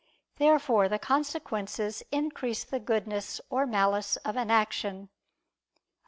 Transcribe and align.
Therefore 0.37 0.89
the 0.89 0.97
consequences 0.97 2.01
increase 2.11 2.63
the 2.63 2.79
goodness 2.79 3.39
or 3.51 3.67
malice 3.67 4.15
of 4.25 4.35
an 4.35 4.49
action. 4.49 5.01
Obj. 5.11 5.83